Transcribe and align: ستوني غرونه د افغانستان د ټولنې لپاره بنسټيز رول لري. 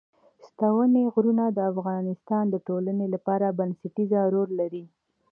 ستوني 0.47 1.03
غرونه 1.13 1.45
د 1.51 1.59
افغانستان 1.71 2.43
د 2.49 2.55
ټولنې 2.67 3.05
لپاره 3.13 3.55
بنسټيز 3.59 4.11
رول 4.33 4.49
لري. 4.59 4.83